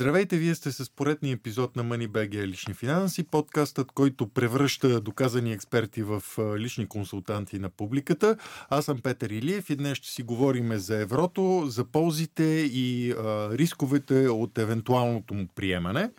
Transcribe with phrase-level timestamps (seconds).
[0.00, 6.02] Здравейте, вие сте с поредния епизод на MoneyBG Лични финанси, подкастът, който превръща доказани експерти
[6.02, 6.22] в
[6.58, 8.36] лични консултанти на публиката.
[8.70, 13.48] Аз съм Петър Илиев и днес ще си говорим за еврото, за ползите и а,
[13.58, 16.10] рисковете от евентуалното му приемане.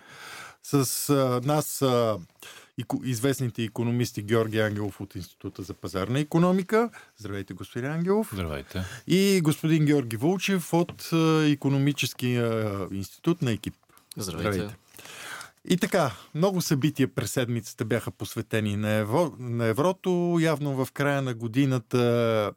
[0.63, 2.17] С а, нас а,
[3.03, 6.89] известните економисти Георги Ангелов от Института за пазарна економика.
[7.17, 8.29] Здравейте, господин Ангелов.
[8.33, 8.83] Здравейте.
[9.07, 11.09] И господин Георги Вълчев от
[11.43, 13.73] Економическия институт на екип.
[14.17, 14.51] Здравейте.
[14.51, 14.77] Здравейте.
[15.65, 20.37] И така, много събития през седмицата бяха посветени на, евро, на еврото.
[20.41, 22.51] Явно в края на годината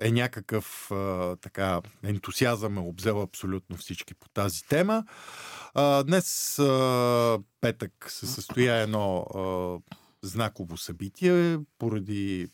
[0.00, 5.04] е някакъв а, така ентусиазъм е обзел абсолютно всички по тази тема.
[5.74, 9.40] А, днес а, петък се състоя едно а,
[10.22, 12.48] знаково събитие поради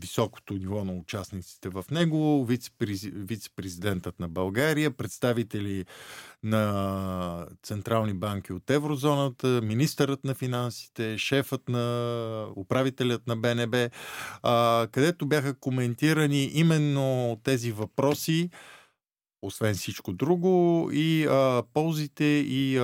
[0.00, 5.84] високото ниво на участниците в него, вице-президентът на България, представители
[6.42, 13.88] на централни банки от еврозоната, министърът на финансите, шефът на управителят на БНБ,
[14.92, 18.50] където бяха коментирани именно тези въпроси,
[19.42, 22.82] освен всичко друго, и а, ползите и а,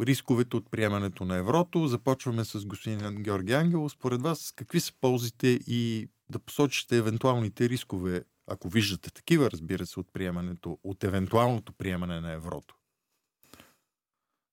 [0.00, 1.86] рисковете от приемането на еврото.
[1.86, 3.92] Започваме с господин Георги Ангелов.
[3.92, 10.00] Според вас, какви са ползите и да посочите евентуалните рискове, ако виждате такива, разбира се,
[10.00, 12.74] от приемането, от евентуалното приемане на еврото?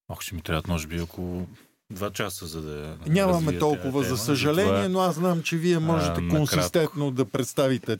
[0.10, 1.48] Ох, ще ми трябва, може би, около
[1.92, 2.98] два часа, за да.
[3.08, 4.90] Нямаме толкова, тема, за съжаление, това...
[4.90, 8.00] но аз знам, че вие можете а, консистентно да представите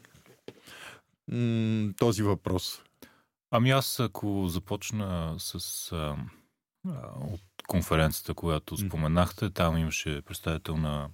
[1.32, 2.82] м- този въпрос.
[3.54, 6.18] Ами аз, ако започна с а,
[7.22, 11.10] от конференцията, която споменахте, там имаше представител на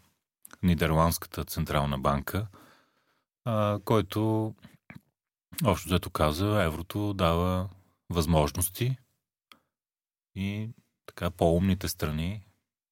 [0.63, 2.47] Нидерландската централна банка,
[3.45, 4.53] а, който
[5.65, 7.69] общо взето каза, еврото дава
[8.09, 8.97] възможности
[10.35, 10.69] и
[11.05, 12.43] така по-умните страни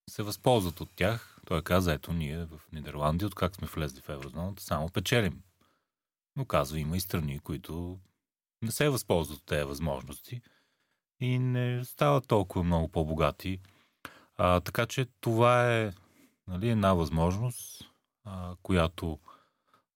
[0.10, 1.38] се възползват от тях.
[1.46, 5.42] Той каза, ето ние в Нидерландия, от как сме влезли в еврозоната, само печелим.
[6.36, 8.00] Но казва, има и страни, които
[8.62, 10.42] не се възползват от тези възможности
[11.20, 13.60] и не стават толкова много по-богати.
[14.38, 15.92] А, така че това е
[16.48, 17.92] нали, една възможност,
[18.24, 19.20] а, която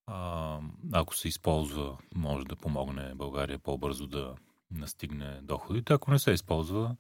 [0.08, 0.60] а,
[0.94, 4.36] ако се използва, може да помогне България по-бързо да
[4.72, 5.94] настигне доходите.
[5.94, 6.96] Ако не се използва,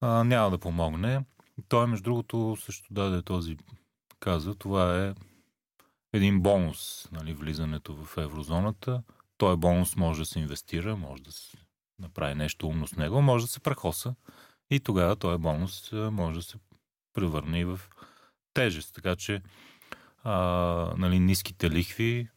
[0.00, 1.24] а, няма да помогне.
[1.68, 3.56] Той, между другото, също даде този
[4.20, 5.14] каза, това е
[6.12, 9.02] един бонус, нали, влизането в еврозоната–
[9.38, 11.56] той бонус може да се инвестира, може да се
[11.98, 14.14] направи нещо умно с него, може да се прахоса
[14.70, 16.56] и тогава този бонус може да се
[17.12, 17.80] превърне и в
[18.54, 18.94] тежест.
[18.94, 19.42] Така че
[20.24, 20.32] а,
[20.98, 22.28] нали, ниските лихви,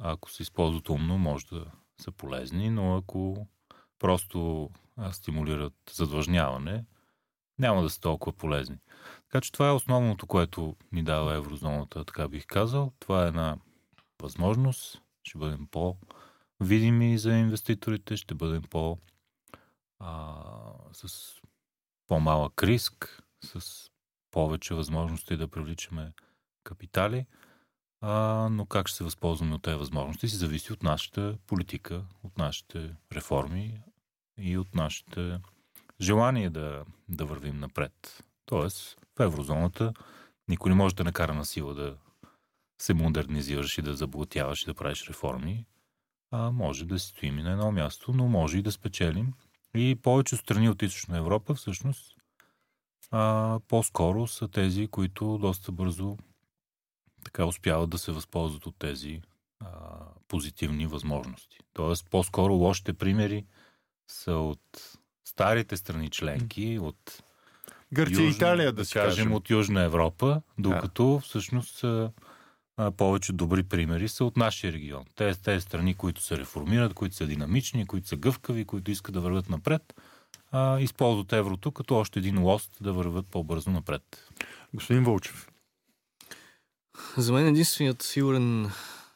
[0.00, 1.66] ако се използват умно, може да
[2.00, 3.46] са полезни, но ако
[3.98, 4.70] просто
[5.12, 6.84] стимулират задлъжняване,
[7.58, 8.76] няма да са толкова полезни.
[9.28, 12.92] Така че това е основното, което ни дава еврозоната, така бих казал.
[12.98, 13.56] Това е една
[14.22, 15.96] възможност, ще бъдем по-
[16.64, 18.98] видими за инвеститорите, ще бъдем по
[19.98, 20.34] а,
[20.92, 21.34] с
[22.06, 23.84] по-малък риск, с
[24.30, 26.12] повече възможности да привличаме
[26.64, 27.26] капитали,
[28.00, 32.38] а, но как ще се възползваме от тези възможности си зависи от нашата политика, от
[32.38, 33.80] нашите реформи
[34.38, 35.40] и от нашите
[36.00, 38.24] желание да, да вървим напред.
[38.46, 39.92] Тоест, в еврозоната
[40.48, 41.96] никой не може да накара на сила да
[42.78, 45.66] се модернизираш и да заблатяваш и да правиш реформи
[46.34, 49.32] а, може да стоим и на едно място, но може и да спечелим.
[49.74, 52.16] И повече страни от Източна Европа всъщност
[53.10, 56.16] а, по-скоро са тези, които доста бързо
[57.24, 59.20] така успяват да се възползват от тези
[59.60, 59.68] а,
[60.28, 61.58] позитивни възможности.
[61.72, 63.46] Тоест, по-скоро лошите примери
[64.08, 67.22] са от старите страни членки, от
[67.92, 71.20] Гърция и Италия, да, да кажем, кажем, от Южна Европа, докато да.
[71.20, 71.84] всъщност
[72.76, 75.04] а, повече добри примери са от нашия регион.
[75.14, 79.20] Те, тези страни, които се реформират, които са динамични, които са гъвкави, които искат да
[79.20, 79.94] вървят напред,
[80.52, 84.02] а, използват еврото като още един лост да върват по-бързо напред.
[84.74, 85.48] Господин Вълчев.
[87.16, 88.70] За мен единственият сигурен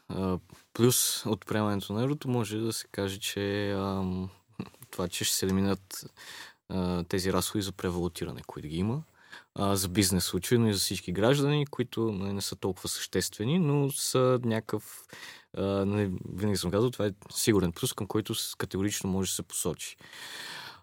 [0.08, 0.38] а,
[0.74, 4.04] плюс от приемането на еврото може да се каже, че а,
[4.90, 6.04] това, че ще се елиминат
[6.68, 9.02] а, тези разходи за превалутиране, които ги има
[9.54, 12.88] а, за бизнес случаи, но и за всички граждани, които не, нали, не са толкова
[12.88, 15.04] съществени, но са някакъв,
[15.56, 19.34] а, не, нали, винаги съм казал, това е сигурен плюс, към който категорично може да
[19.34, 19.96] се посочи.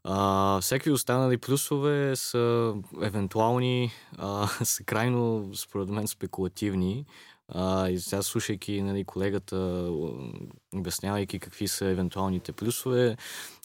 [0.04, 7.06] А, всеки останали плюсове са евентуални, а, са крайно, според мен, спекулативни.
[7.48, 9.90] А, и сега слушайки нали, колегата,
[10.80, 13.18] обяснявайки какви са евентуалните плюсове,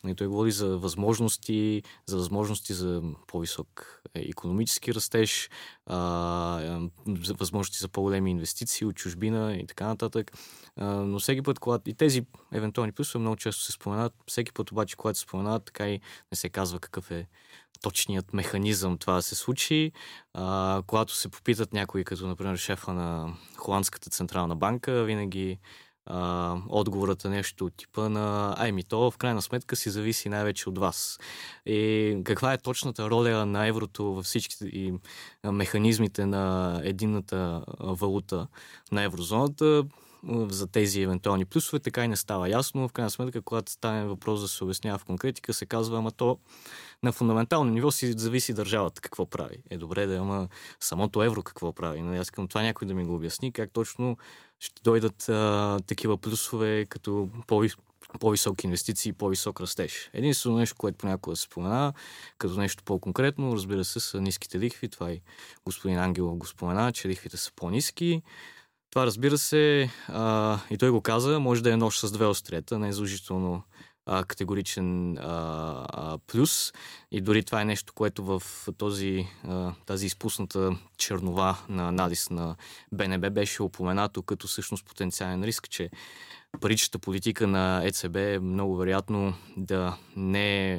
[0.08, 5.50] И той говори за възможности, за възможности за по-висок економически растеж,
[5.86, 6.88] а,
[7.22, 10.32] за възможности за по-големи инвестиции от чужбина и така нататък.
[10.76, 14.96] Но всеки път, когато и тези евентуални плюсове много често се споменават, всеки път обаче,
[14.96, 16.00] когато се споменават, така и
[16.32, 17.26] не се казва какъв е
[17.82, 19.92] точният механизъм това да се случи.
[20.34, 25.58] А, когато се попитат някои, като например шефа на Холандската централна банка, винаги
[26.06, 30.28] а, отговорът е нещо от типа на ай ми то в крайна сметка си зависи
[30.28, 31.18] най-вече от вас.
[31.66, 34.92] И каква е точната роля на еврото във всички и
[35.44, 38.46] механизмите на единната валута
[38.92, 39.84] на еврозоната,
[40.48, 42.88] за тези евентуални плюсове, така и не става ясно.
[42.88, 46.38] В крайна сметка, когато стане въпрос да се обяснява в конкретика, се казва, ама то
[47.02, 49.56] на фундаментално ниво си зависи държавата какво прави.
[49.70, 50.48] Е добре да има
[50.80, 52.02] самото евро какво прави.
[52.02, 54.16] Но аз искам това някой да ми го обясни, как точно
[54.60, 57.64] ще дойдат а, такива плюсове, като по
[58.18, 60.10] по-високи инвестиции по-висок растеж.
[60.12, 61.92] Единствено нещо, което понякога се спомена,
[62.38, 64.88] като нещо по-конкретно, разбира се, са ниските лихви.
[64.88, 65.20] Това и
[65.64, 68.22] господин Ангелов го спомена, че лихвите са по-низки.
[68.90, 72.78] Това, разбира се, а, и той го каза, може да е нож с две острията,
[72.78, 73.62] не е задължително
[74.06, 76.72] а, категоричен а, а, плюс.
[77.10, 78.42] И дори това е нещо, което в
[78.78, 82.56] този, а, тази изпусната чернова на анализ на
[82.92, 85.90] БНБ беше упоменато като всъщност потенциален риск, че
[86.60, 90.76] паричната политика на ЕЦБ е много вероятно да не е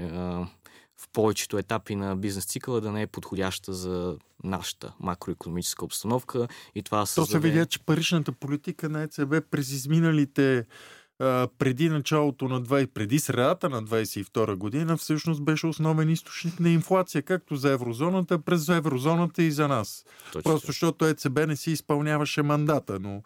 [1.02, 6.48] в повечето етапи на бизнес цикъла да не е подходяща за нашата макроекономическа обстановка.
[6.76, 10.66] И това То се видя, че паричната политика на ЕЦБ през изминалите
[11.58, 17.22] преди началото на 20, преди средата на 22 година всъщност беше основен източник на инфлация,
[17.22, 20.06] както за еврозоната, през еврозоната и за нас.
[20.34, 20.52] Точно.
[20.52, 23.22] Просто защото ЕЦБ не си изпълняваше мандата, но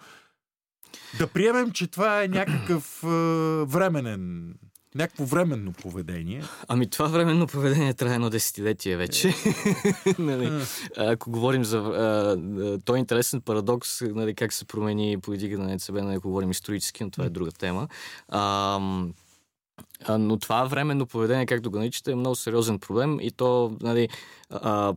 [1.18, 3.08] да приемем, че това е някакъв е,
[3.66, 4.54] временен
[4.96, 6.44] някакво временно поведение.
[6.68, 9.34] Ами това временно поведение трае едно десетилетие вече.
[10.20, 10.52] нали,
[10.98, 11.78] ако говорим за...
[11.78, 16.52] А, той е интересен парадокс, нали, как се промени политиката на ЕЦБ, нали, ако говорим
[16.52, 17.88] исторически, но това е друга тема.
[18.28, 18.80] А,
[20.10, 24.10] но това временно поведение, както го наричате, е много сериозен проблем и то, нали,
[24.50, 24.94] а,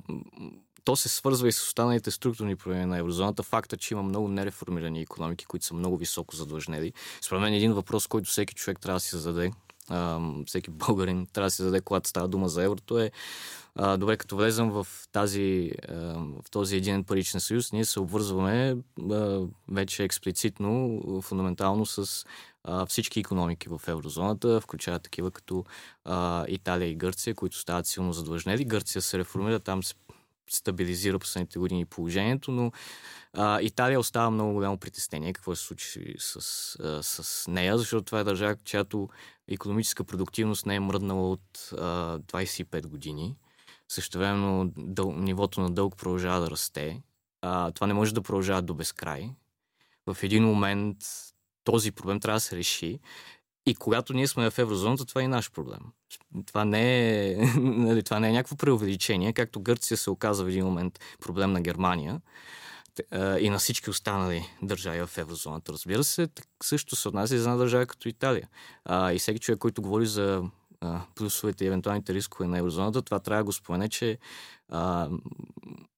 [0.85, 3.43] то се свързва и с останалите структурни проблеми на еврозоната.
[3.43, 6.93] Факта, че има много нереформирани економики, които са много високо задлъжнели.
[7.21, 9.51] Според мен един въпрос, който всеки човек трябва да си зададе,
[9.89, 13.11] а, всеки българин трябва да се зададе, когато става дума за еврото, е
[13.75, 15.95] а, добре, като влезем в, тази, а,
[16.43, 18.77] в този един паричен съюз, ние се обвързваме
[19.11, 22.25] а, вече експлицитно, фундаментално с
[22.65, 25.65] а, всички економики в еврозоната, включая такива като
[26.05, 28.65] а, Италия и Гърция, които стават силно задлъжнели.
[28.65, 29.95] Гърция се реформира, там се
[30.51, 32.73] стабилизира последните години положението, но
[33.33, 36.37] а, Италия остава много голямо притеснение какво се случи с,
[36.81, 39.09] а, с нея, защото това е държава, чиято
[39.49, 43.37] економическа продуктивност не е мръднала от а, 25 години.
[43.89, 47.03] Също време дъл, нивото на дълг продължава да расте.
[47.43, 49.31] А, това не може да продължава до безкрай.
[50.07, 50.97] В един момент
[51.65, 53.01] този проблем трябва да се реши.
[53.67, 55.81] И когато ние сме в еврозоната, това е и наш проблем.
[56.47, 60.65] Това не е, нали, това не е някакво преувеличение, както Гърция се оказа в един
[60.65, 62.21] момент проблем на Германия
[63.41, 65.73] и на всички останали държави в еврозоната.
[65.73, 66.29] Разбира се,
[66.63, 68.49] също се отнася и за една държава като Италия.
[68.85, 70.43] А, и всеки човек, който говори за
[70.81, 74.19] а, плюсовете и евентуалните рискове на еврозоната, това трябва да го спомене, че
[74.69, 75.09] а,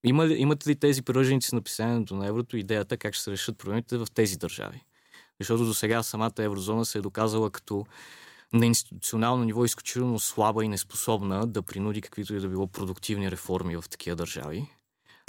[0.05, 3.97] има, имате ли тези привърженици на писанието на еврото идеята как ще се решат проблемите
[3.97, 4.85] в тези държави?
[5.41, 7.87] Защото до сега самата еврозона се е доказала като
[8.53, 13.77] на институционално ниво изключително слаба и неспособна да принуди каквито и да било продуктивни реформи
[13.77, 14.71] в такива държави.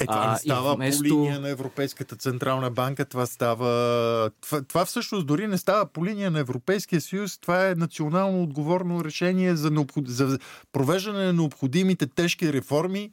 [0.01, 1.03] Е, това не става вместо...
[1.03, 4.31] по линия на Европейската Централна банка, това става...
[4.41, 9.03] Това, това всъщност дори не става по линия на Европейския съюз, това е национално отговорно
[9.03, 10.07] решение за, необход...
[10.07, 10.39] за
[10.71, 13.11] провеждане на необходимите тежки реформи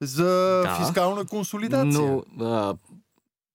[0.00, 0.24] за
[0.62, 2.22] да, фискална консолидация.
[2.36, 2.74] Но а,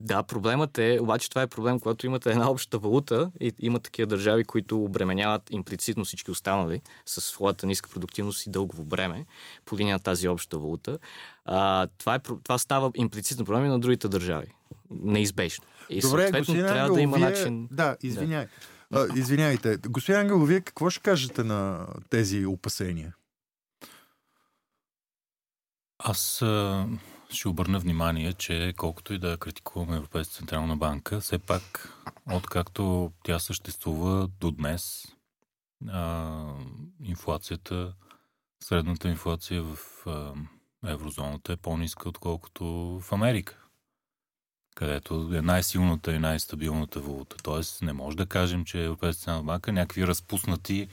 [0.03, 4.07] да, проблемът е, обаче това е проблем, когато имате една обща валута и има такива
[4.07, 9.25] държави, които обременяват имплицитно всички останали с своята ниска продуктивност и дългово бреме
[9.65, 10.97] по линия на тази обща валута.
[11.45, 14.47] А, това, е, това става имплицитно проблеми на другите държави.
[14.89, 15.65] Неизбежно.
[15.89, 17.29] И Добре, съответно трябва Ангел, да има вие...
[17.29, 17.67] начин...
[17.71, 18.47] Да, извиняй.
[18.91, 19.07] Да.
[19.13, 19.77] А, извиняйте.
[19.77, 23.13] Господин Ангел, вие какво ще кажете на тези опасения?
[25.99, 26.43] Аз
[27.29, 31.93] ще обърна внимание, че колкото и да критикуваме Европейската централна банка, все пак,
[32.31, 35.05] откакто тя съществува до днес,
[35.89, 36.43] а,
[37.03, 37.93] инфлацията,
[38.63, 40.33] средната инфлация в а,
[40.85, 42.65] еврозоната е по-ниска, отколкото
[43.03, 43.57] в Америка,
[44.75, 47.37] където е най-силната и най-стабилната валута.
[47.43, 50.87] Тоест, не може да кажем, че Европейската централна банка някакви разпуснати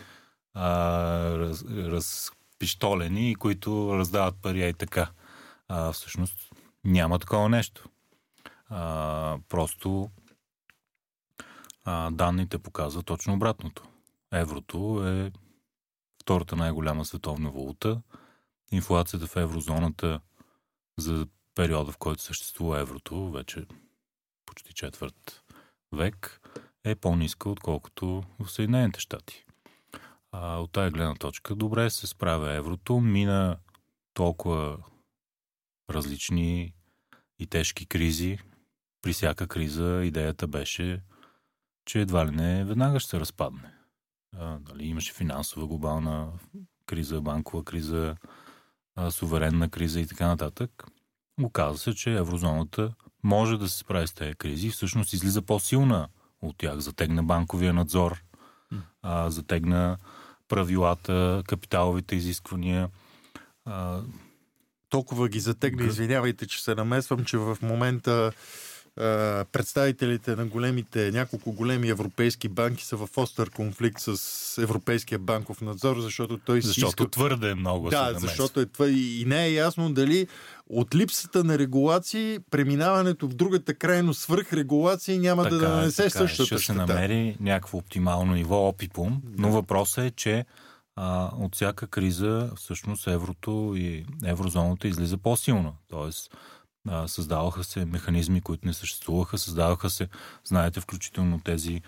[0.55, 5.11] а, раз, разпиштолени, които раздават пари и така.
[5.69, 6.51] А, всъщност
[6.85, 7.89] няма такова нещо.
[8.69, 10.11] А, просто
[11.85, 13.83] а, данните показват точно обратното.
[14.33, 15.33] Еврото е
[16.23, 18.03] втората най-голяма световна валута.
[18.73, 20.21] Инфлацията в еврозоната
[20.99, 23.67] за периода, в който съществува еврото, вече
[24.47, 25.45] почти четвърт
[25.93, 26.41] век,
[26.85, 29.45] е по-ниска, отколкото в Съединените щати.
[30.33, 33.01] А, от тази гледна точка добре се справя еврото.
[33.01, 33.59] Мина
[34.15, 34.79] толкова
[35.91, 36.75] различни
[37.39, 38.39] и тежки кризи.
[39.03, 41.03] При всяка криза идеята беше,
[41.85, 43.75] че едва ли не веднага ще се разпадне.
[44.37, 46.33] А, дали имаше финансова глобална
[46.87, 48.17] криза, банкова криза,
[48.99, 50.85] а, суверенна криза и така нататък.
[51.43, 54.71] Оказва се, че еврозоната може да се справи с тези кризи.
[54.71, 56.09] Всъщност излиза по-силна
[56.43, 56.79] от тях.
[56.79, 58.23] Затегна банковия надзор,
[59.03, 59.97] а, затегна
[60.49, 62.89] правилата, капиталовите изисквания.
[63.65, 64.01] А,
[64.91, 68.33] Толкова ги затегна, извинявайте, че се намесвам, че в момента
[69.53, 76.01] представителите на големите, няколко големи европейски банки са в остър конфликт с Европейския банков надзор,
[76.01, 77.11] защото той Защото иска...
[77.11, 80.27] твърде много Да, защото е това и не е ясно дали
[80.69, 86.47] от липсата на регулации, преминаването в другата крайно свръхрегулации няма така, да нанесе така, същата
[86.47, 90.45] ще се намери някакво оптимално ниво опипум, но въпросът е, че
[90.97, 95.75] а, от всяка криза всъщност еврото и еврозоната излиза по-силно.
[95.89, 96.31] Тоест,
[96.91, 100.09] а, създаваха се механизми, които не съществуваха, създаваха се,
[100.45, 101.83] знаете, включително тези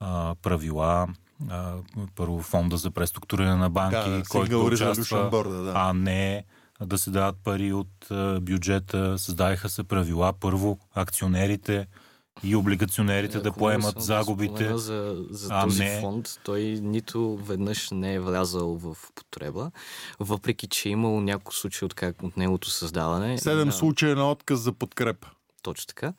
[0.00, 1.08] а, правила,
[1.48, 1.74] а,
[2.16, 5.72] първо фонда за преструктуриране на банки, да, който участва, board, да.
[5.76, 6.44] а не
[6.80, 9.18] да се дават пари от а, бюджета.
[9.18, 10.32] Създадаха се правила.
[10.40, 11.86] Първо, акционерите
[12.44, 14.76] и облигационерите да, да поемат да загубите.
[14.76, 16.00] За, за а този не...
[16.00, 19.70] фонд той нито веднъж не е влязал в потреба,
[20.20, 23.38] въпреки че е имало няколко случаи от, как, от неговото създаване.
[23.38, 23.72] Седем да.
[23.72, 25.28] случая на отказ за подкрепа.
[25.62, 26.12] Точно така.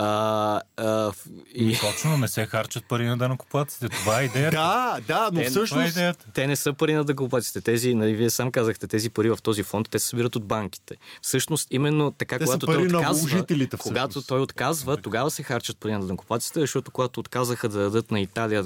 [0.00, 1.12] А, а,
[1.54, 1.78] и...
[1.80, 3.88] Точно не се харчат пари на данокопаците.
[3.88, 4.56] Това е идеята.
[4.56, 5.96] да, да, но те, всъщност...
[5.96, 7.60] Е те не са пари на данокопаците.
[7.60, 10.96] Тези, нали, вие сам казахте, тези пари в този фонд, те се събират от банките.
[11.22, 13.44] Всъщност, именно така, те когато той отказва,
[13.82, 18.20] когато той отказва, тогава се харчат пари на данокопаците, защото когато отказаха да дадат на
[18.20, 18.64] Италия,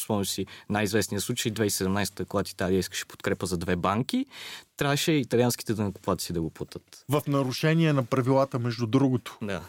[0.00, 4.26] спомням си най-известния случай, 2017 когато Италия искаше подкрепа за две банки,
[4.76, 7.04] трябваше италианските данокопаци да го платят.
[7.08, 9.38] В нарушение на правилата, между другото.
[9.42, 9.60] Да.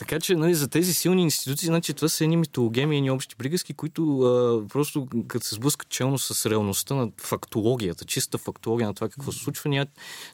[0.00, 3.74] Така че нали, за тези силни институции, значи, това са едни митологеми, едни общи приказки,
[3.74, 9.08] които а, просто като се сблъскат челно с реалността на фактологията, чиста фактология на това
[9.08, 9.88] какво се случва, нямат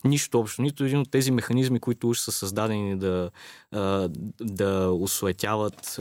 [0.05, 0.63] нищо общо.
[0.63, 3.31] Нито един от тези механизми, които уж са създадени да,
[3.73, 4.09] а,
[4.41, 6.01] да осуетяват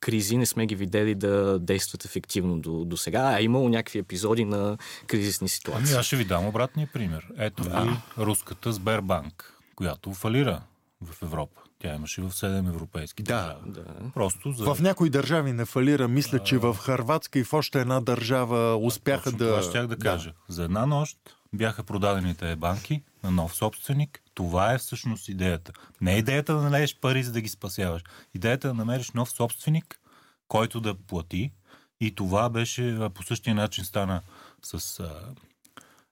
[0.00, 3.98] кризи, не сме ги видели да действат ефективно до, до сега, а е имало някакви
[3.98, 5.84] епизоди на кризисни ситуации.
[5.88, 7.26] Ами аз ще ви дам обратния пример.
[7.38, 8.02] Ето ви да.
[8.18, 10.62] руската Сбербанк, която фалира
[11.02, 11.65] в Европа.
[11.78, 13.60] Тя имаше в 7 европейски да, държави.
[13.66, 14.10] Да.
[14.14, 14.74] Просто за...
[14.74, 16.08] В някои държави не фалира.
[16.08, 16.44] Мисля, а...
[16.44, 19.48] че в Харватска и в още една държава успяха да...
[19.48, 20.30] Това щях да кажа.
[20.30, 20.54] Да.
[20.54, 21.18] За една нощ
[21.52, 24.22] бяха продадените банки на нов собственик.
[24.34, 25.72] Това е всъщност идеята.
[26.00, 28.02] Не е идеята да налееш пари, за да ги спасяваш.
[28.34, 30.00] Идеята е да намериш нов собственик,
[30.48, 31.52] който да плати.
[32.00, 34.22] И това беше по същия начин стана
[34.62, 35.02] с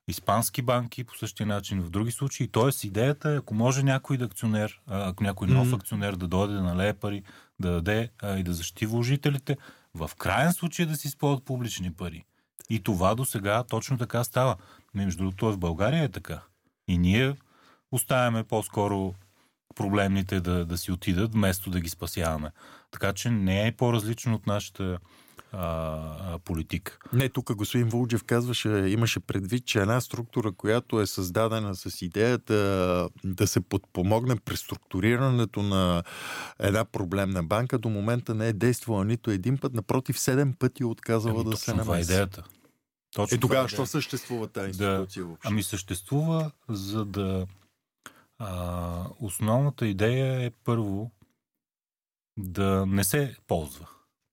[0.09, 2.49] испански банки, по същия начин в други случаи.
[2.49, 5.77] Тоест идеята е, ако може някой да акционер, ако някой нов mm-hmm.
[5.77, 7.23] акционер да дойде да налее пари,
[7.61, 9.57] да даде а, и да защити вложителите,
[9.95, 12.25] в крайен случай да си използват публични пари.
[12.71, 14.57] И това до сега точно така става.
[14.95, 16.41] Между другото, в България е така.
[16.89, 17.37] И ние
[17.93, 19.15] оставяме по-скоро
[19.75, 22.51] проблемните да, да си отидат, вместо да ги спасяваме.
[22.91, 24.99] Така че не е по-различно от нашата
[25.57, 26.99] а, политика.
[27.13, 32.55] Не, тук господин Вълджев казваше, имаше предвид, че една структура, която е създадена с идеята
[33.25, 36.03] да се подпомогне преструктурирането на
[36.59, 40.87] една проблемна банка, до момента не е действала нито един път, напротив, седем пъти е
[40.87, 41.85] отказала ами, да се намеси.
[41.85, 42.45] Това е идеята.
[43.15, 45.49] Точно е, тогава, що съществува тази институция да, въобще?
[45.49, 47.47] Ами съществува, за да
[48.39, 51.11] а, основната идея е първо
[52.37, 53.87] да не се ползва.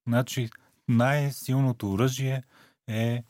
[0.07, 0.49] Значи,
[0.91, 2.43] най-силното оръжие
[2.87, 3.23] е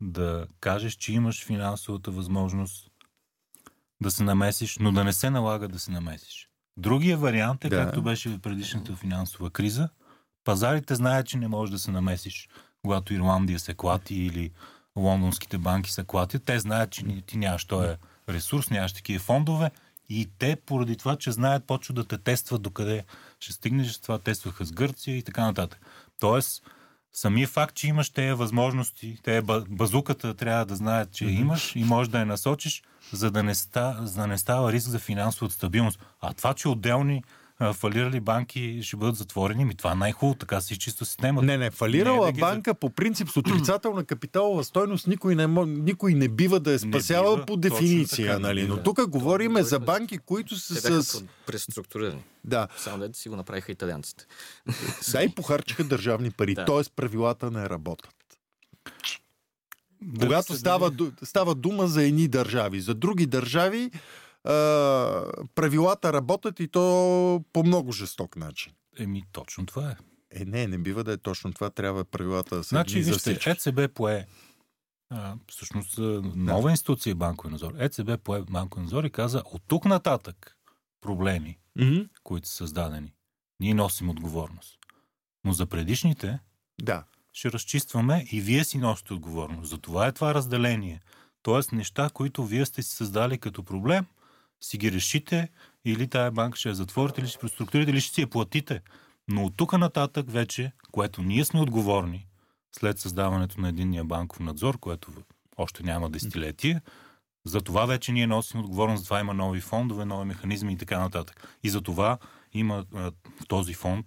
[0.00, 2.90] да кажеш, че имаш финансовата възможност
[4.02, 6.48] да се намесиш, но да не се налага да се намесиш.
[6.76, 7.76] Другия вариант е, да.
[7.76, 9.88] както беше в предишната финансова криза,
[10.44, 12.48] пазарите знаят, че не можеш да се намесиш,
[12.82, 14.50] когато Ирландия се клати или
[14.96, 16.44] лондонските банки се клатят.
[16.44, 17.96] Те знаят, че ти нямаш този
[18.28, 19.70] ресурс, нямаш такива фондове
[20.08, 23.04] и те, поради това, че знаят, почват да те тестват докъде
[23.40, 23.98] ще стигнеш.
[23.98, 25.80] Това тестваха с Гърция и така нататък.
[26.18, 26.62] Тоест,
[27.12, 31.40] самия факт, че имаш тези възможности, тези базуката трябва да знаят, че mm-hmm.
[31.40, 34.88] имаш и можеш да я насочиш, за да, не ста, за да не става риск
[34.88, 36.00] за финансова стабилност.
[36.20, 37.22] А това, че отделни
[37.72, 41.46] фалирали банки ще бъдат затворени, ми това е най-хубаво, така си чисто системата.
[41.46, 42.74] Не, не, фалирала не е да банка за...
[42.74, 47.46] по принцип с отрицателна капиталова стойност никой не, никой не бива да е спасява бива,
[47.46, 48.68] по дефиниция, така, нали?
[48.68, 51.24] Но тук говориме за банки, които са с...
[51.46, 52.22] преструктурирани.
[52.44, 52.68] Да.
[52.76, 54.26] Само да си го направиха италианците.
[55.12, 56.54] Да, и похарчиха държавни пари.
[56.54, 56.64] да.
[56.64, 58.14] Тоест правилата не работят.
[60.02, 60.92] Да Когато става,
[61.22, 63.90] става дума за едни държави, за други държави,
[65.54, 68.72] правилата работят и то по много жесток начин.
[68.98, 69.96] Еми, точно това е.
[70.34, 71.70] Е, не, не бива да е точно това.
[71.70, 74.26] Трябва правилата да се Значи, вижте, ЕЦБ пое
[75.10, 76.70] а, всъщност нова да.
[76.70, 77.74] институция банкови надзор.
[77.78, 80.56] ЕЦБ пое банкови надзор и каза от тук нататък
[81.00, 82.08] проблеми, mm-hmm.
[82.22, 83.14] които са създадени.
[83.60, 84.78] Ние носим отговорност.
[85.44, 86.38] Но за предишните
[86.82, 87.04] да.
[87.32, 89.70] ще разчистваме и вие си носите отговорност.
[89.70, 91.00] За това е това разделение.
[91.42, 94.06] Тоест неща, които вие сте си създали като проблем–
[94.62, 95.48] си ги решите,
[95.84, 98.80] или тая банка ще я затворите, или ще преструктурите, или ще си я платите.
[99.28, 102.26] Но от тук нататък вече, което ние сме отговорни,
[102.72, 105.12] след създаването на единния банков надзор, което
[105.56, 106.80] още няма десетилетие,
[107.44, 111.58] за това вече ние носим отговорност, това има нови фондове, нови механизми и така нататък.
[111.62, 112.18] И за това
[112.52, 113.12] има в
[113.48, 114.06] този фонд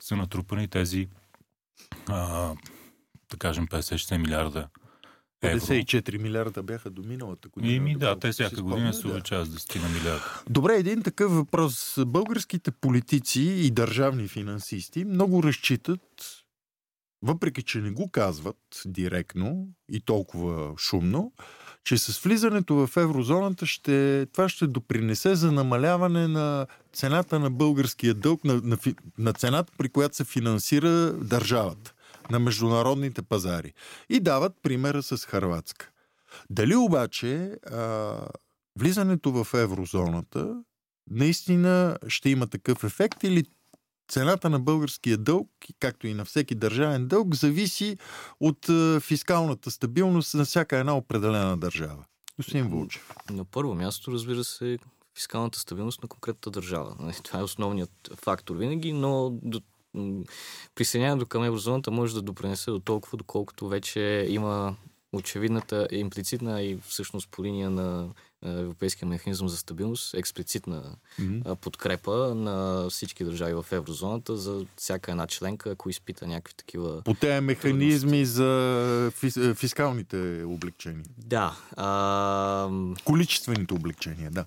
[0.00, 1.08] са натрупани тези,
[2.08, 2.54] а,
[3.30, 4.68] да кажем, 50-60 милиарда
[5.44, 7.72] 54 милиарда бяха до миналата година.
[7.74, 10.42] Ими да, те всяка година се увеличават с 10 на милиарда.
[10.50, 11.94] Добре, един такъв въпрос.
[12.06, 16.00] Българските политици и държавни финансисти много разчитат,
[17.22, 21.32] въпреки че не го казват директно и толкова шумно,
[21.84, 28.14] че с влизането в еврозоната ще, това ще допринесе за намаляване на цената на българския
[28.14, 28.78] дълг, на, на,
[29.18, 31.93] на цената, при която се финансира държавата
[32.30, 33.72] на международните пазари.
[34.08, 35.90] И дават примера с Харватска.
[36.50, 38.16] Дали обаче а,
[38.78, 40.62] влизането в еврозоната
[41.10, 43.44] наистина ще има такъв ефект или
[44.08, 47.96] цената на българския дълг, както и на всеки държавен дълг, зависи
[48.40, 48.66] от
[49.00, 52.04] фискалната стабилност на всяка една определена държава?
[52.36, 53.12] Господин Вълчев.
[53.30, 54.78] На първо място, разбира се,
[55.14, 56.96] фискалната стабилност на конкретната държава.
[57.00, 59.60] Нали, това е основният фактор винаги, но до
[60.74, 64.76] присъединяването към еврозоната може да допринесе до толкова, доколкото вече има
[65.12, 68.08] очевидната, имплицитна и всъщност по линия на
[68.44, 71.54] Европейския механизъм за стабилност, експлицитна mm-hmm.
[71.54, 77.02] подкрепа на всички държави в еврозоната за всяка една членка, ако изпита някакви такива.
[77.02, 79.12] По тези механизми за
[79.54, 81.04] фискалните облегчения.
[81.18, 81.56] Да.
[81.76, 82.70] А...
[83.04, 84.44] Количествените облегчения, да.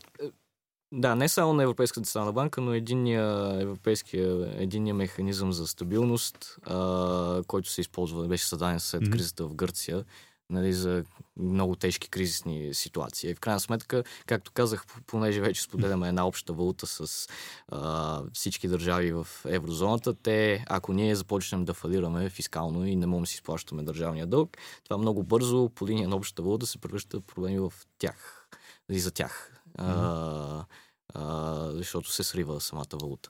[0.92, 7.44] Да, не само на Европейската централна банка, но единния, европейския, единния механизъм за стабилност, а,
[7.48, 9.12] който се използва, беше създаден след mm-hmm.
[9.12, 10.06] кризата в Гърция,
[10.50, 11.04] нали, за
[11.38, 13.30] много тежки кризисни ситуации.
[13.30, 17.28] И в крайна сметка, както казах, понеже вече споделяме една обща валута с
[17.68, 23.24] а, всички държави в еврозоната, те, ако ние започнем да фалираме фискално и не можем
[23.24, 27.22] да си изплащаме държавния дълг, това много бързо по линия на общата валута се превръща
[27.22, 28.48] проблеми в тях
[28.90, 30.66] и нали, за тях а,
[31.14, 33.30] а, защото се срива самата валута.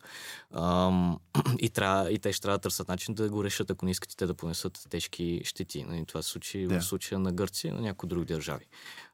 [0.52, 0.92] А,
[1.60, 4.18] и, трябва, и те ще трябва да търсят начин да го решат, ако не искат
[4.18, 5.84] те да понесат тежки щети.
[5.84, 6.80] Нали, това се случи yeah.
[6.80, 8.66] в случая на Гърция и на някои други държави.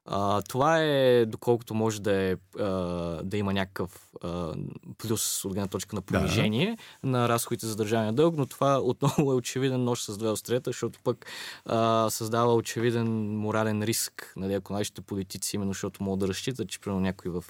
[0.05, 2.69] А, това е, доколкото може да, е, а,
[3.23, 4.53] да има някакъв а,
[4.97, 7.09] плюс от гледна точка на понижение да.
[7.09, 10.99] на разходите за държавния дълг, но това отново е очевиден нож с две острията, защото
[11.03, 11.25] пък
[11.65, 16.79] а, създава очевиден морален риск, нали, ако нашите политици, именно защото могат да разчитат, че
[16.79, 17.43] примерно някои в,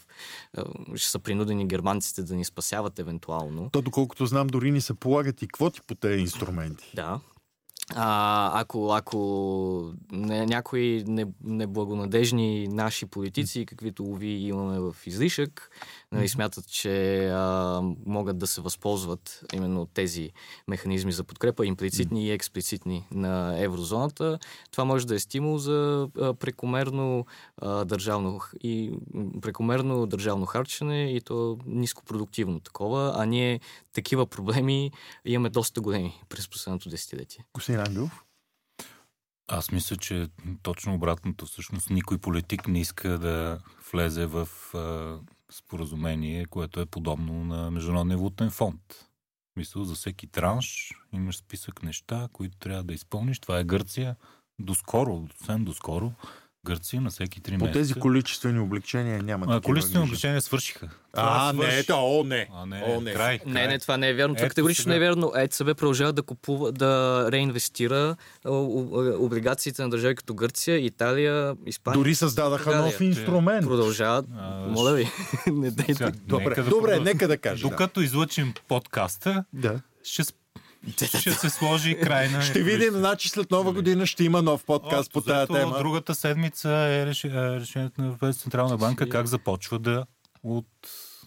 [0.58, 0.64] а,
[0.96, 3.70] ще са принудени германците да ни спасяват евентуално.
[3.70, 6.92] То, доколкото знам, дори ни се полагат и квоти по тези инструменти.
[6.96, 7.20] Да,
[7.96, 11.04] а, ако, ако не, някои
[11.44, 15.72] неблагонадежни наши политици, каквито уви имаме в излишък,
[16.12, 20.32] нали, смятат, че а, могат да се възползват именно от тези
[20.68, 24.40] механизми за подкрепа, имплицитни и експлицитни на еврозоната,
[24.72, 27.26] това може да е стимул за а, прекомерно
[27.58, 28.92] а, държавно и
[29.42, 33.60] прекомерно държавно харчене и то нископродуктивно такова, а ние
[33.94, 34.92] такива проблеми
[35.26, 37.46] имаме доста големи през последното десетилетие.
[37.54, 38.24] Господин Ангелов?
[39.48, 40.28] Аз мисля, че
[40.62, 41.46] точно обратното.
[41.46, 43.60] Всъщност никой политик не иска да
[43.92, 45.20] влезе в а,
[45.52, 48.82] споразумение, което е подобно на Международния валутен фонд.
[49.56, 53.40] Мисля, за всеки транш имаш списък неща, които трябва да изпълниш.
[53.40, 54.16] Това е Гърция.
[54.60, 56.12] Доскоро, съвсем доскоро,
[56.66, 57.72] Гърция на всеки 3 По месеца.
[57.74, 60.10] тези количествени облегчения няма а, количествени грижи.
[60.10, 60.90] облегчения свършиха.
[61.14, 61.80] А, Това не, свърши.
[61.80, 62.48] ето, о, не.
[62.54, 63.14] А, не, О, не.
[63.14, 63.68] край, Не, край.
[63.68, 64.36] не, това не е вярно.
[64.36, 64.90] Това категорично сега.
[64.90, 65.32] не е вярно.
[65.38, 71.98] ЕЦБ продължава да купува, да реинвестира а, облигациите на държави като Гърция, Италия, Испания.
[71.98, 72.86] Дори създадаха Португалия.
[72.86, 73.66] нов инструмент.
[73.66, 74.26] Продължават.
[74.34, 75.08] А, Моля ви,
[75.48, 75.94] не дайте.
[75.94, 77.62] Сега, Добре, нека да добре, нека да кажа.
[77.62, 79.62] Докато излъчим подкаста, Да.
[79.64, 79.80] да.
[80.04, 80.24] ще,
[80.98, 82.42] ще се сложи край на...
[82.42, 85.78] Ще видим, значи след нова година ще има нов подкаст по Общо тази тема.
[85.78, 87.06] Другата седмица е е
[87.60, 90.06] решението на Европейската централна банка как започва да
[90.44, 90.68] от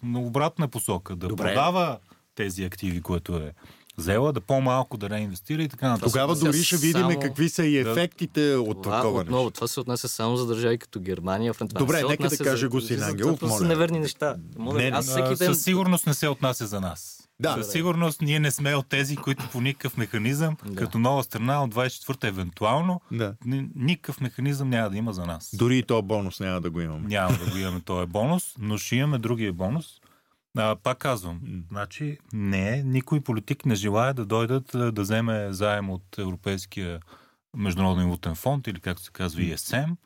[0.03, 1.45] на обратна посока, да Добре.
[1.45, 1.99] продава
[2.35, 3.53] тези активи, които е
[3.99, 6.09] взела, да по-малко да реинвестира и така нататък.
[6.09, 9.51] Тогава дори ще видим само- какви са и ефектите от Това, такова отново, нещо.
[9.51, 11.79] това се отнася само за държави като Германия, Франция.
[11.79, 13.69] Добре, нека да каже за- господин Ангелов, Това са моля.
[13.69, 14.37] неверни неща.
[14.59, 15.55] Моля, Не, аз всеки ден...
[15.55, 17.16] Със сигурност не се отнася за нас.
[17.41, 17.55] Да.
[17.55, 20.75] Със сигурност ние не сме от тези, които по никакъв механизъм, Да.
[20.75, 23.35] като нова страна от 24-та евентуално, Да.
[23.45, 25.51] ни- никакъв механизъм няма да има за нас.
[25.55, 27.09] Дори и то бонус няма да го имаме.
[27.09, 29.87] Няма да го имаме този бонус, но ще имаме другия бонус.
[30.57, 36.19] А, пак казвам, значи не, никой политик не желая да дойдат да вземе заем от
[36.19, 37.01] Европейския
[37.57, 39.97] международен валутен фонд или както се казва ESM,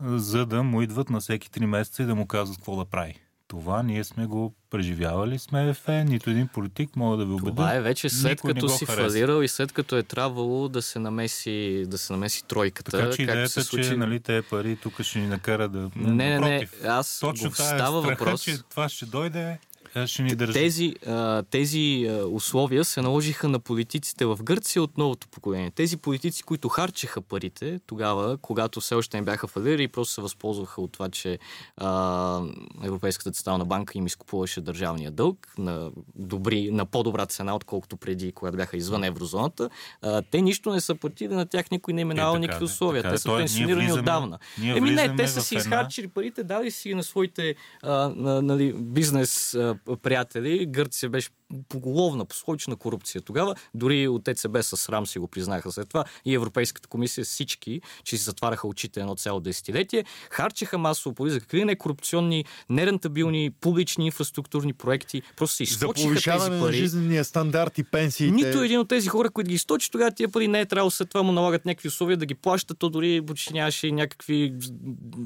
[0.00, 2.84] а, за да му идват на всеки 3 месеца и да му казват какво да
[2.84, 3.14] прави.
[3.54, 7.50] Това ние сме го преживявали с МФ, нито един политик мога да ви убедя.
[7.50, 9.08] Това е вече след като си харесва.
[9.08, 12.90] фалирал и след като е трябвало да се намеси, да се намеси тройката.
[12.90, 13.84] Така че идеята, се случи...
[13.84, 15.90] че нали, те пари тук ще ни накара да...
[15.96, 18.42] Не, не, не, аз Точно го е става страха, въпрос.
[18.42, 19.58] че това ще дойде,
[20.06, 20.52] ще ни държи.
[20.52, 25.70] Тези, а, тези а, условия се наложиха на политиците в Гърция от новото поколение.
[25.70, 30.20] Тези политици, които харчеха парите тогава, когато все още не бяха фалирали и просто се
[30.20, 31.38] възползваха от това, че
[31.76, 32.40] а,
[32.82, 38.56] Европейската централна банка им изкупуваше държавния дълг на, добри, на по-добра цена, отколкото преди, когато
[38.56, 39.70] бяха извън еврозоната.
[40.02, 43.02] А, те нищо не са платили, на тях никой не е минавал никакви условия.
[43.02, 43.16] така е.
[43.16, 44.38] те са Той- ние пенсионирани влизаме- отдавна.
[44.64, 48.72] Еми не, те са си една- изхарчили парите, дали си на своите а, на, нали,
[48.72, 50.66] бизнес а, приятели.
[50.66, 51.30] Гърция беше
[51.68, 53.54] поголовна, пословична корупция тогава.
[53.74, 56.04] Дори от ЕЦБ с срам си го признаха след това.
[56.24, 61.40] И Европейската комисия всички, че си затваряха очите едно цяло десетилетие, харчеха масово пари за
[61.40, 65.22] какви не корупционни, нерентабилни, публични инфраструктурни проекти.
[65.36, 66.76] Просто се За източиха повишаване тези на пари.
[66.76, 68.34] жизнения стандарт и пенсиите.
[68.34, 71.08] Нито един от тези хора, които ги източи, тогава тия пари не е трябвало след
[71.08, 74.54] това му налагат някакви условия да ги плащат, то дори почти нямаше и някакви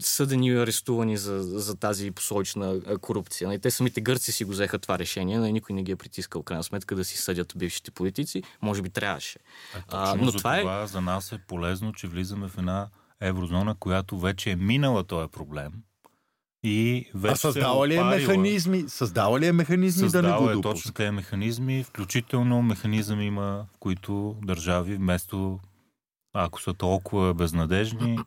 [0.00, 3.52] съдени и арестувани за, за тази посолична а, корупция.
[3.54, 6.17] И те самите гърци си го взеха това решение, но никой не ги е притискал,
[6.20, 8.42] в крайна сметка, да си съдят бившите политици.
[8.62, 9.38] Може би трябваше.
[9.88, 12.88] А, А, но за това е- това за нас е полезно, че влизаме в една
[13.20, 15.72] еврозона, която вече е минала този проблем.
[16.64, 18.18] И вече А създава ли е се опарила.
[18.28, 18.84] механизми?
[18.88, 20.74] Създава ли е механизми да не Създава го е допуска?
[20.74, 25.60] точно тези механизми, включително механизъм има, в които държави вместо,
[26.34, 28.18] ако са толкова безнадежни,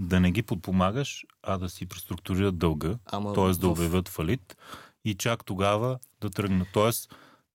[0.00, 3.50] да не ги подпомагаш, а да си преструктурират дълга, Ама т.е.
[3.50, 4.56] да обявят фалит
[5.04, 6.68] и чак тогава да тръгнат.
[6.74, 6.90] Т.е.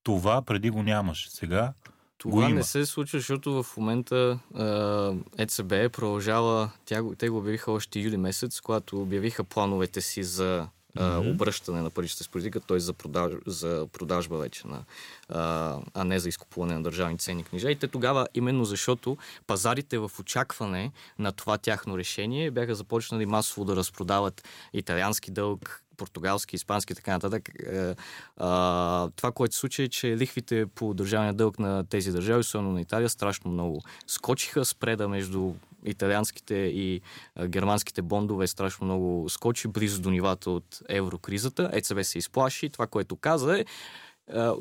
[0.02, 1.30] това преди го нямаше.
[1.30, 1.72] Сега
[2.18, 7.72] Това не се случва, защото в момента а, ЕЦБ продължава, тя, го- те го обявиха
[7.72, 10.68] още юли месец, когато обявиха плановете си за
[11.00, 11.28] Мгм.
[11.28, 12.80] обръщане на паричната с политика, т.е.
[12.80, 14.84] За, продаж, за продажба вече, на,
[15.28, 17.70] а, а не за изкупуване на държавни ценни книжа.
[17.70, 23.64] И те тогава, именно защото пазарите в очакване на това тяхно решение бяха започнали масово
[23.64, 27.48] да разпродават италиански дълг, португалски, испански и така нататък.
[27.66, 27.94] Е,
[28.36, 32.72] а, това, което се случи е, че лихвите по държавния дълг на тези държави, особено
[32.72, 34.64] на Италия, страшно много скочиха.
[34.64, 35.52] Спреда между
[35.84, 37.00] италианските и
[37.46, 41.70] германските бондове страшно много скочи, близо до нивата от еврокризата.
[41.72, 42.68] ЕЦБ се изплаши.
[42.70, 43.64] Това, което каза е,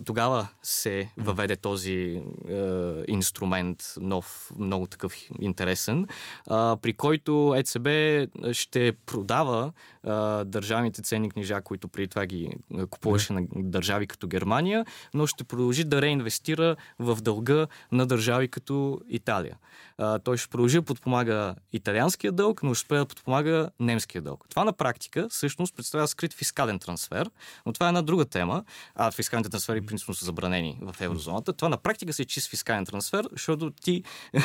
[0.06, 2.24] тогава се въведе този е,
[3.08, 6.08] инструмент, нов, много такъв интересен,
[6.48, 7.88] а, при който ЕЦБ
[8.52, 9.72] ще продава
[10.04, 15.28] а, държавните ценни книжа, които преди това ги а, купуваше на държави като Германия, но
[15.28, 19.58] ще продължи да реинвестира в дълга на държави като Италия.
[19.98, 24.46] А, той ще продължи да подпомага италианския дълг, но ще спре да подпомага немския дълг.
[24.50, 27.30] Това на практика всъщност представлява скрит фискален трансфер,
[27.66, 28.64] но това е една друга тема.
[28.96, 31.54] А фискалните трансфери принципно са забранени в еврозоната.
[31.54, 34.04] Това на практика се е чист фискален трансфер, защото ти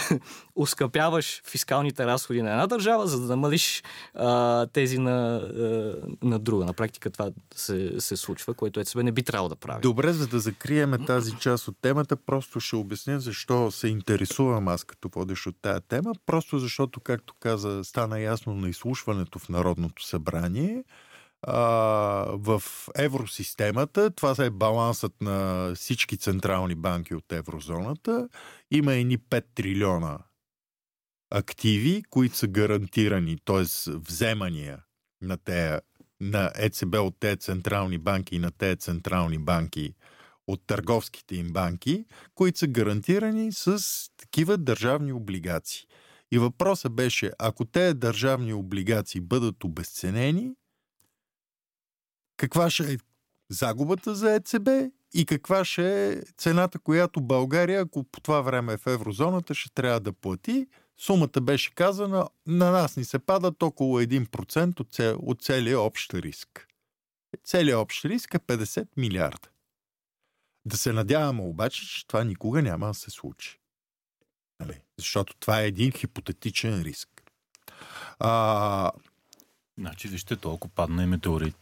[0.57, 3.83] ускъпяваш фискалните разходи на една държава, за да намалиш
[4.15, 6.65] а, тези на, а, на друга.
[6.65, 9.81] На практика това се, се случва, което ЕЦБ не би трябвало да прави.
[9.83, 14.85] Добре, за да закриеме тази част от темата, просто ще обясня защо се интересувам аз
[14.85, 16.13] като водещ от тая тема.
[16.27, 20.85] Просто защото, както каза, стана ясно на изслушването в Народното събрание,
[21.47, 22.63] в
[22.97, 28.29] евросистемата, това е балансът на всички централни банки от еврозоната,
[28.71, 30.19] има едни 5 трилиона
[31.31, 33.91] активи, които са гарантирани, т.е.
[33.91, 34.83] вземания
[35.23, 35.81] на, те,
[36.21, 39.95] на ЕЦБ от тези централни банки и на тези централни банки
[40.47, 43.81] от търговските им банки, които са гарантирани с
[44.17, 45.87] такива държавни облигации.
[46.33, 50.53] И въпросът беше, ако тези държавни облигации бъдат обесценени,
[52.39, 52.97] каква ще е
[53.51, 54.69] загубата за ЕЦБ
[55.15, 59.75] и каква ще е цената, която България, ако по това време е в еврозоната, ще
[59.75, 60.67] трябва да плати.
[61.01, 66.15] Сумата беше казана, на нас ни се падат около 1% от, цел, от целия общ
[66.15, 66.69] риск.
[67.45, 69.49] Целият общ риск е 50 милиарда.
[70.65, 73.61] Да се надяваме обаче, че това никога няма да се случи.
[74.61, 74.81] Нали?
[74.99, 77.09] Защото това е един хипотетичен риск.
[78.19, 78.91] А,
[79.79, 81.57] Значи, вижте, толкова падна и метеорит.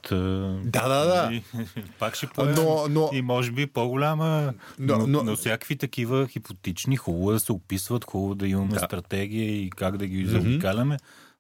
[0.62, 1.28] Да, да, да.
[1.32, 1.42] И,
[1.98, 2.54] пак ще поем.
[2.54, 4.52] Но, но, И може би по-голяма.
[4.78, 8.70] Но- Но, но- но, всякакви такива хипотични, хубаво е да се описват, хубаво да имаме
[8.70, 8.78] Да.
[8.78, 10.96] стратегия и как да ги заобикаляме,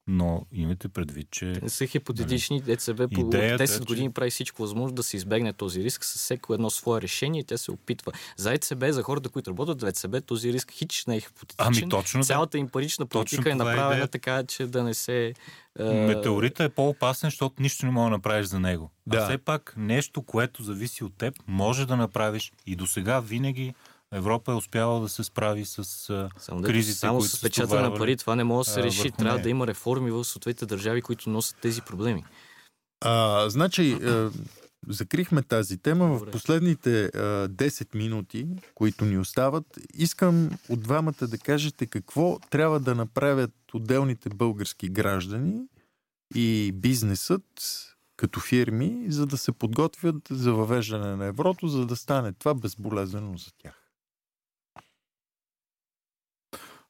[0.08, 2.62] но имайте предвид, че Не са хипотетични.
[2.66, 6.04] ЕЦБ по Идеята е, 10 че- години прави всичко възможно да се избегне този риск
[6.04, 7.44] с всеко едно свое решение.
[7.44, 8.12] Тя се опитва.
[8.36, 11.66] За ЕЦБ, за хората, които работят в ЕЦБ, този риск хич не е хипотетичен.
[11.68, 12.24] Ами точно.
[12.24, 14.10] Цялата им парична политика е е направена идеята.
[14.10, 15.34] така, че да не се...
[15.78, 18.90] е, метеорита е по-опасен, защото нищо не мога да направиш за него.
[19.06, 19.18] Да.
[19.18, 23.74] А все пак нещо, което зависи от теб, може да направиш и до сега винаги
[24.12, 25.78] Европа е успяла да се справи с
[26.10, 29.10] а, Само, кризите, само които с печата на пари това не може да се реши.
[29.10, 29.42] Трябва нея.
[29.42, 32.24] да има реформи в съответните държави, които носят тези проблеми.
[33.00, 34.30] а, значи, а,
[34.88, 36.06] закрихме тази тема.
[36.08, 36.30] В Добре.
[36.30, 39.64] последните а, 10 минути, които ни остават,
[39.94, 45.60] искам от двамата да кажете какво трябва да направят отделните български граждани
[46.34, 47.42] и бизнесът
[48.16, 53.36] като фирми, за да се подготвят за въвеждане на еврото, за да стане това безболезнено
[53.36, 53.85] за тях.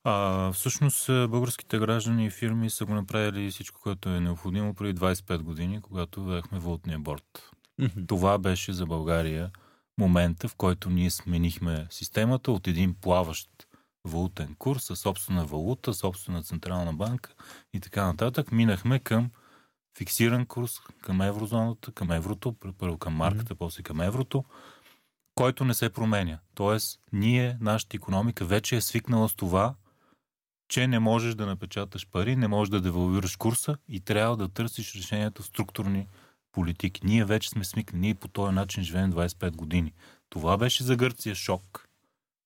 [0.09, 5.01] А, всъщност а, българските граждани и фирми са го направили всичко, което е необходимо преди
[5.01, 7.51] 25 години, когато въвехме валутния борт.
[8.07, 9.51] Това беше за България
[9.99, 13.51] момента, в който ние сменихме системата от един плаващ
[14.05, 17.35] валутен курс със собствена валута, собствена централна банка
[17.75, 18.53] и така нататък.
[18.53, 19.31] Минахме към
[19.99, 24.45] фиксиран курс към еврозоната, към еврото, първо към марката, после към еврото,
[25.35, 26.39] който не се променя.
[26.55, 29.75] Тоест, ние, нашата економика вече е свикнала с това,
[30.69, 34.95] че не можеш да напечаташ пари, не можеш да девалвираш курса и трябва да търсиш
[34.95, 36.07] решението в структурни
[36.53, 37.01] политики.
[37.05, 38.01] Ние вече сме свикнали.
[38.01, 39.93] Ние по този начин живеем 25 години.
[40.29, 41.89] Това беше за Гърция шок.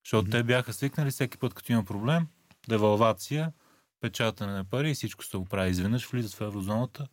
[0.05, 0.31] Защото Мгм.
[0.31, 2.27] те бяха свикнали всеки път, като има проблем,
[2.69, 3.53] девалвация,
[4.01, 5.71] печатане на пари и всичко се оправи.
[5.71, 7.07] Изведнъж влизат в еврозоната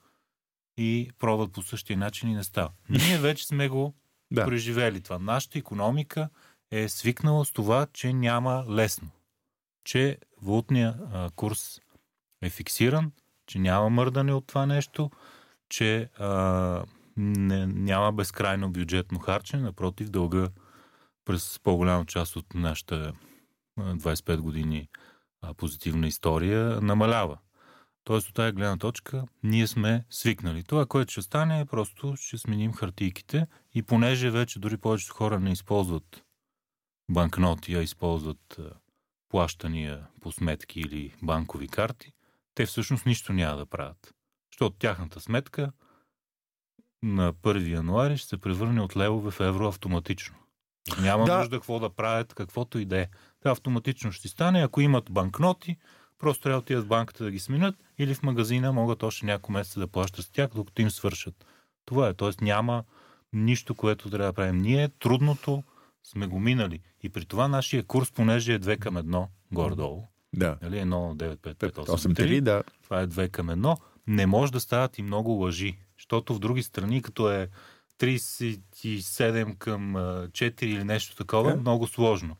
[0.77, 2.69] и пробват по същия начин и не става.
[2.89, 3.93] Ние вече сме го
[4.31, 4.45] Да.
[4.45, 5.19] преживели това.
[5.19, 6.29] Нашата економика
[6.71, 9.09] е свикнала с това, че няма лесно.
[9.87, 11.79] Че валутния а, курс
[12.41, 13.11] е фиксиран,
[13.45, 15.11] че няма мърдане от това нещо,
[15.69, 16.83] че а,
[17.17, 20.49] не, няма безкрайно бюджетно харчене, напротив, дълга
[21.25, 23.13] през по-голяма част от нашата
[23.77, 24.89] а, 25 години
[25.41, 27.37] а, позитивна история намалява.
[28.03, 30.63] Тоест от тази гледна точка ние сме свикнали.
[30.63, 35.39] Това, което ще стане е просто ще сменим хартийките и понеже вече дори повечето хора
[35.39, 36.23] не използват
[37.09, 38.59] банкноти, а използват
[39.29, 42.11] плащания по сметки или банкови карти,
[42.55, 44.13] те всъщност нищо няма да правят.
[44.51, 45.71] Защото тяхната сметка
[47.03, 50.35] на 1 януари ще се превърне от левове в евро автоматично.
[51.01, 51.31] Няма Да.
[51.31, 51.39] да.
[51.39, 53.07] нужда какво да правят, каквото и да е.
[53.39, 54.63] Това автоматично ще стане.
[54.63, 55.77] Ако имат банкноти,
[56.19, 59.51] просто трябва да отидат в банката да ги сменят или в магазина могат още няколко
[59.51, 61.45] месеца да плащат с тях, докато им свършат.
[61.85, 62.13] Това е.
[62.13, 62.83] Тоест няма
[63.33, 64.57] нищо, което трябва да правим.
[64.57, 65.63] Ние трудното
[66.09, 66.79] сме го минали.
[67.03, 70.57] И при това нашия курс, понеже е 2 към 1, горе-долу, Да.
[70.61, 72.63] нали, 1, 9, 5, 5, 8, 8 3, да.
[72.83, 75.77] това е 2 към 1, не може да стават и много лъжи.
[75.97, 77.49] Защото в други страни, като е
[77.99, 81.61] 37 към а, 4 или нещо такова, Така.
[81.61, 82.35] много сложно.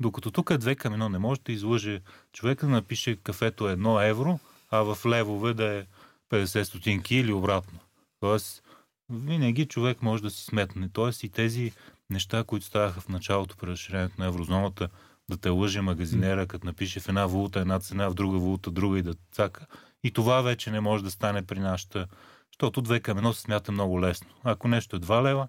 [0.00, 2.00] Докато тук е 2 към 1, не може да излъже
[2.32, 4.38] човека да напише кафето е 1 евро,
[4.70, 5.84] а в левове да е
[6.30, 7.78] 50 стотинки или обратно.
[8.20, 8.62] Тоест,
[9.10, 10.88] винаги човек може да си сметне.
[10.92, 11.72] Тоест и тези
[12.12, 14.88] неща, които ставаха в началото при разширението на еврозоната,
[15.30, 18.98] да те лъже магазинера, като напише в една валута една цена, в друга валута друга
[18.98, 19.66] и да цака.
[20.04, 22.06] И това вече не може да стане при нашата,
[22.52, 24.30] защото 2 към 1 се смята много лесно.
[24.44, 25.48] Ако нещо е 2 лева,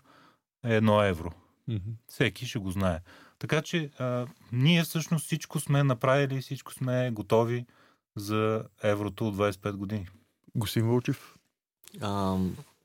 [0.64, 1.32] е 1 евро.
[1.68, 1.92] Мгм.
[2.08, 3.00] Всеки ще го знае.
[3.40, 7.66] Така че а, ние всъщност всичко сме направили, всичко сме готови
[8.16, 10.08] за еврото от 25 години.
[10.56, 11.36] Госин Вълчев.
[12.02, 12.38] А,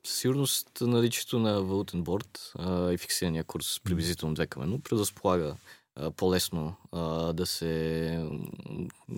[0.03, 5.55] със сигурност наличието на валутен борт а, и фиксирания курс приблизително 2 към 1 предразполага
[5.95, 8.27] а, по-лесно а, да се,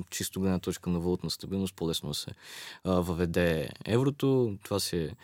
[0.09, 2.31] чисто гледна точка на валутна стабилност, по-лесно да се
[2.83, 4.57] а, въведе еврото.
[4.63, 5.15] Това се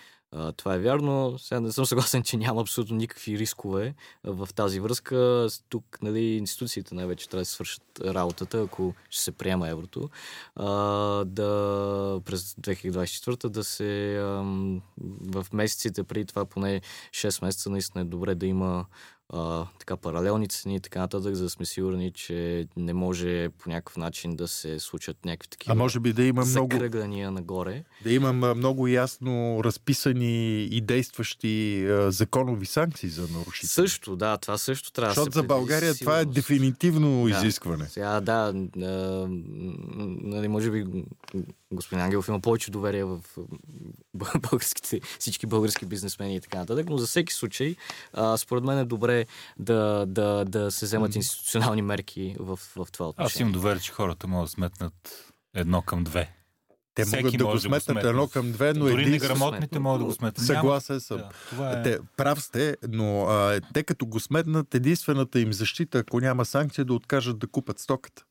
[0.57, 1.39] това е вярно.
[1.39, 5.47] Сега не съм съгласен, че няма абсолютно никакви рискове в тази връзка.
[5.69, 10.09] Тук нали, институциите най-вече трябва да свършат работата, ако ще се приема еврото.
[10.55, 10.65] А,
[11.25, 14.23] да през 2024 да се а,
[15.21, 18.85] в месеците преди това поне 6 месеца наистина е добре да има
[19.33, 23.69] а, така паралелни цени и така нататък, за да сме сигурни, че не може по
[23.69, 26.73] някакъв начин да се случат някакви такива а може би да има много
[27.31, 27.83] нагоре.
[28.03, 33.67] Да има много ясно разписани и действащи а, законови санкции за нарушители.
[33.67, 35.99] Също, да, това също трябва Защото да се за България сигурност.
[35.99, 37.29] това е дефинитивно да.
[37.29, 37.85] изискване.
[37.85, 39.27] Сега, да, а,
[40.23, 40.85] нали, може би
[41.71, 43.19] господин Ангелов има повече доверие в
[44.39, 47.75] българските, всички български бизнесмени и така нататък, но за всеки случай,
[48.13, 49.16] а, според мен е добре
[49.59, 53.27] да, да, да се вземат институционални мерки в, в това отношение.
[53.27, 56.33] Аз имам доверие, че хората могат да сметнат едно към две.
[56.97, 59.11] Те Всеки могат да го сметнат да едно към две, но Дори един...
[59.11, 60.45] неграмотните могат да го сметнат.
[60.45, 61.21] Съгласен съм.
[61.57, 61.83] Да, е...
[61.83, 66.85] те, прав сте, но а, те като го сметнат, единствената им защита, ако няма санкция,
[66.85, 68.23] да откажат да купат стоката.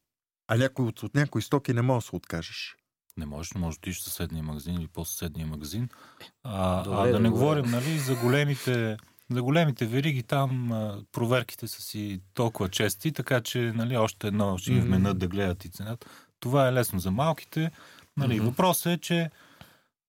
[0.49, 2.77] А някой от, от някои стоки не може да се откажеш.
[3.17, 5.89] Не можеш, не можеш да отидеш в съседния магазин или по-съседния магазин.
[6.43, 8.97] А, Добре, а да, да не говорим нали, за големите
[9.31, 14.59] за големите вериги там а, проверките са си толкова чести, така че нали, още едно
[14.59, 16.07] ще ги вменят да гледат и цената.
[16.41, 17.71] Това е лесно за малките.
[18.17, 18.45] Нали, mm-hmm.
[18.45, 19.31] Въпросът е, че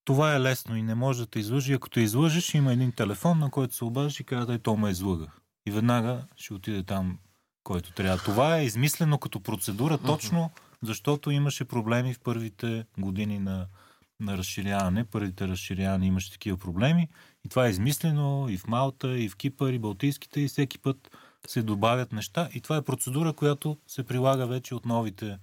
[0.05, 1.73] това е лесно и не може да те излъжи.
[1.73, 4.89] Ако те излъжеш, има един телефон, на който се обаждаш и казва, дай то ме
[4.89, 5.27] излъга.
[5.67, 7.17] И веднага ще отиде там,
[7.63, 8.17] който трябва.
[8.17, 10.51] Това е измислено като процедура точно,
[10.83, 13.65] защото имаше проблеми в първите години на,
[14.19, 15.03] на разширяване.
[15.03, 17.09] Първите разширяване имаше такива проблеми.
[17.45, 21.17] И това е измислено и в Малта, и в Кипър, и Балтийските, и всеки път
[21.47, 22.49] се добавят неща.
[22.53, 25.37] И това е процедура, която се прилага вече от новите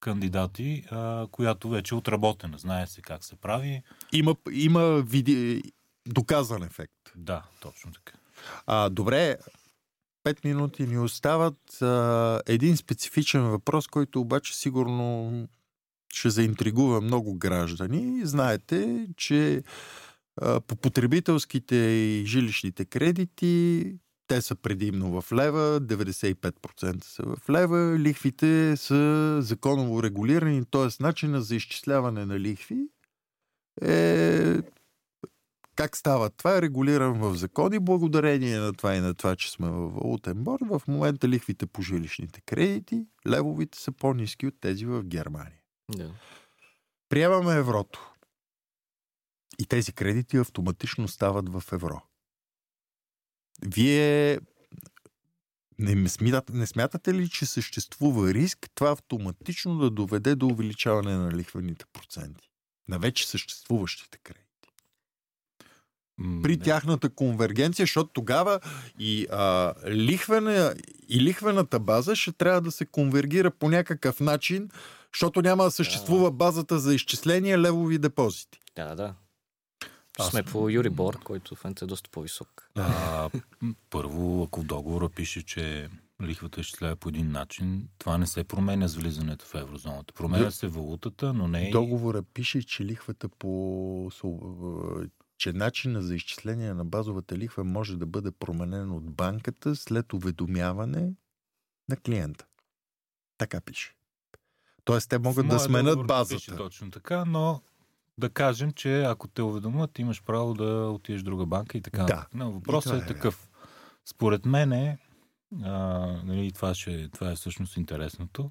[0.00, 2.58] кандидати, а, която вече е отработена.
[2.58, 3.82] Знае се как се прави.
[4.12, 5.62] Има, има види...
[6.08, 7.12] доказан ефект.
[7.16, 8.18] Да, точно така.
[8.66, 9.36] А, добре,
[10.22, 11.82] пет минути ни остават.
[11.82, 15.48] А, един специфичен въпрос, който обаче сигурно
[16.12, 18.26] ще заинтригува много граждани.
[18.26, 19.62] Знаете, че
[20.66, 23.94] по потребителските и жилищните кредити
[24.26, 31.02] те са предимно в лева, 95% са в лева, лихвите са законово регулирани, т.е.
[31.02, 32.88] начина за изчисляване на лихви
[33.82, 34.58] е
[35.76, 36.30] как става?
[36.30, 40.44] Това е регулиран в закони, благодарение на това и на това, че сме в валутен
[40.44, 40.58] бор.
[40.70, 45.59] В момента лихвите по жилищните кредити, левовите са по-низки от тези в Германия.
[45.96, 46.10] Да.
[47.08, 48.14] Приемаме еврото.
[49.58, 52.02] И тези кредити автоматично стават в евро.
[53.64, 54.40] Вие
[55.78, 61.32] не смятате, не смятате ли, че съществува риск това автоматично да доведе до увеличаване на
[61.32, 62.50] лихвените проценти
[62.88, 64.50] на вече съществуващите кредити?
[66.42, 68.60] при тяхната конвергенция, защото тогава
[68.98, 70.74] и, а, лихвена,
[71.08, 74.68] и лихвената база ще трябва да се конвергира по някакъв начин,
[75.14, 78.58] защото няма да съществува базата за изчисление левови депозити.
[78.76, 79.14] Да, да.
[80.18, 80.30] Аз...
[80.30, 82.70] Сме по Юрибор, който в момента е доста по-висок.
[82.74, 83.30] А,
[83.90, 85.88] първо, ако в договора пише, че
[86.22, 90.14] лихвата ще изчислява по един начин, това не се променя с влизането в еврозоната.
[90.14, 91.70] Променя се валутата, но не и...
[91.70, 94.10] Договора пише, че лихвата по
[95.38, 101.12] че начина за изчисление на базовата лихва може да бъде променен от банката след уведомяване
[101.88, 102.46] на клиента.
[103.38, 103.94] Така пише.
[104.84, 106.36] Тоест, те могат да сменят базата.
[106.36, 107.60] Пише точно така, но
[108.18, 112.04] да кажем, че ако те уведомят, имаш право да отидеш в друга банка и така.
[112.04, 112.26] Да.
[112.34, 113.48] Но въпросът е, е такъв.
[114.04, 114.98] Според мен е,
[115.62, 115.78] а,
[116.24, 118.50] нали, това, ще, това е всъщност интересното.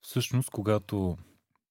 [0.00, 1.18] Всъщност, когато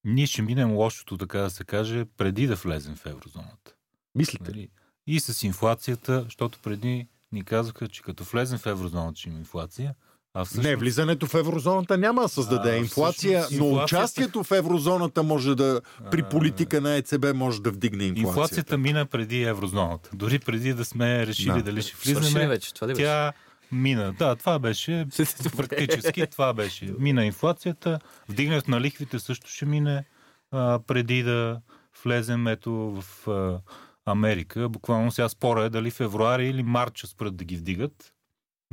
[0.03, 3.73] ние ще минем лошото, така да се каже, преди да влезем в еврозоната.
[4.15, 4.57] Мислите ли?
[4.57, 4.69] Нали?
[5.07, 9.95] И с инфлацията, защото преди ни казаха, че като влезем в еврозоната, ще има инфлация.
[10.35, 10.67] А всъщност...
[10.67, 13.83] Не, влизането в еврозоната няма да създаде а, инфлация, всъщност, но инфлацията...
[13.83, 15.81] участието в еврозоната може да,
[16.11, 18.29] при политика на ЕЦБ може да вдигне инфлацията.
[18.29, 20.09] Инфлацията мина преди еврозоната.
[20.13, 21.63] Дори преди да сме решили да.
[21.63, 22.47] дали ще влизаме.
[22.47, 23.03] вече, това ли беше?
[23.03, 23.33] Тя
[23.71, 24.13] мина.
[24.19, 25.05] Да, това беше
[25.57, 26.27] практически.
[26.27, 26.93] това беше.
[26.99, 27.99] Мина инфлацията.
[28.29, 30.05] Вдигнането на лихвите също ще мине
[30.51, 31.61] а, преди да
[32.03, 33.59] влезем ето в а,
[34.05, 34.69] Америка.
[34.69, 38.12] Буквално сега спора е дали февруари или март ще спрат да ги вдигат.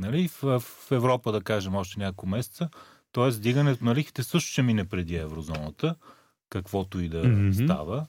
[0.01, 0.27] Нали?
[0.27, 2.69] В, в Европа, да кажем, още няколко месеца.
[3.11, 5.95] Тоест, дигането на лихите също ще мине преди еврозоната,
[6.49, 7.63] каквото и да mm-hmm.
[7.63, 8.05] става.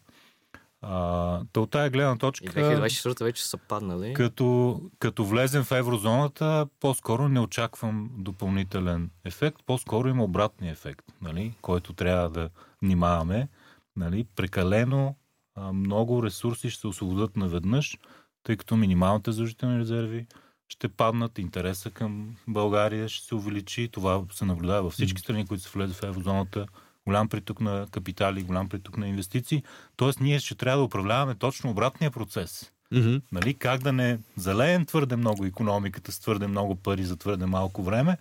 [0.82, 4.14] А, то от тая гледна И точка, 2024 вече са паднали.
[4.14, 11.54] като, като влезем в еврозоната, по-скоро не очаквам допълнителен ефект, по-скоро има обратния ефект, нали,
[11.62, 12.50] който трябва да
[12.82, 13.48] внимаваме.
[13.96, 15.16] Нали, прекалено
[15.54, 17.98] а, много ресурси ще се освободят наведнъж,
[18.42, 20.26] тъй като минималните задължителни резерви
[20.72, 23.88] ще паднат, интереса към България ще се увеличи.
[23.92, 26.66] Това се наблюдава във всички страни, които са влезли в еврозоната.
[27.06, 29.62] Голям приток на капитали, голям приток на инвестиции.
[29.96, 32.72] Тоест, ние ще трябва да управляваме точно обратния процес.
[32.92, 33.22] Mm-hmm.
[33.32, 37.82] Нали, как да не залеем твърде много економиката с твърде много пари за твърде малко
[37.82, 38.16] време.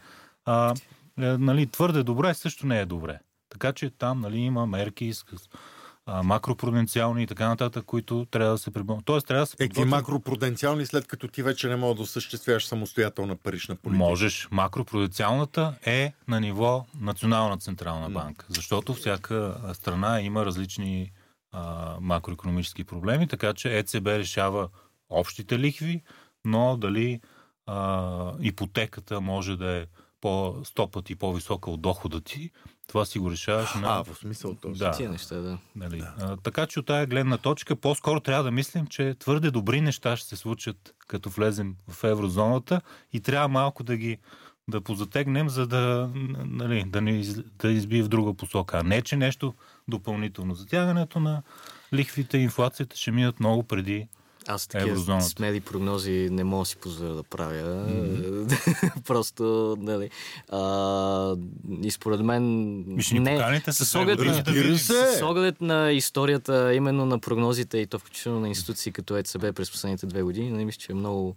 [0.46, 0.76] А,
[1.20, 3.20] е, нали, твърде добре също не е добре.
[3.50, 5.24] Така че там нали, има мерки с
[6.06, 9.06] а, макропруденциални и така нататък, които трябва да се прибавят.
[9.06, 12.66] Тоест трябва да се Е, подготвим- макропруденциални, след като ти вече не можеш да осъществяваш
[12.66, 13.98] самостоятелна парична политика?
[14.00, 14.48] Можеш.
[14.52, 21.12] Макропруденциалната е на ниво Национална централна банка, защото всяка страна има различни
[21.52, 24.70] а, макроекономически проблеми, така че ЕЦБ решава
[25.10, 26.02] общите лихви,
[26.46, 27.20] но дали
[27.66, 29.86] а, ипотеката може да е
[30.22, 32.52] по 100 пъти по-висока от дохода ти,
[32.92, 33.88] това си го решаваш на...
[33.88, 34.80] А, в смисъл този.
[34.80, 34.92] Да.
[34.92, 35.58] Тия неща, да.
[35.76, 35.98] Нали?
[35.98, 36.14] Да.
[36.20, 40.18] А, така че от тая гледна точка по-скоро трябва да мислим, че твърде добри неща
[40.18, 42.82] ще се случат като влезем в еврозоната
[43.14, 44.18] и трябва малко да ги
[44.68, 46.10] да позатегнем, за да,
[46.46, 48.78] нали, да, не из, да изби в друга посока.
[48.78, 49.54] А не, че нещо
[49.88, 50.56] допълнително.
[50.56, 51.44] Затягането на
[51.94, 54.08] лихвите и инфлацията ще минат много преди
[54.48, 55.26] Аз такива Еврозоната.
[55.26, 57.88] смели прогнози не мога да си позволя да правя.
[59.08, 60.10] Просто, нали.
[60.50, 61.36] А,
[61.82, 62.44] и според мен...
[62.88, 64.20] Ми ще ни поканите с оглед,
[64.78, 69.72] с оглед на историята, именно на прогнозите и то включително на институции като ЕЦБ през
[69.72, 71.36] последните две години, не мисля, че е много